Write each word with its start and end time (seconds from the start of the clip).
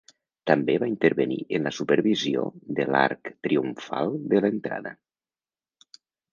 També 0.51 0.75
va 0.83 0.87
intervenir 0.91 1.37
en 1.57 1.67
la 1.69 1.73
supervisió 1.81 2.47
de 2.81 2.87
l'arc 2.95 3.31
triomfal 3.49 4.13
de 4.35 4.43
l'entrada. 4.47 4.99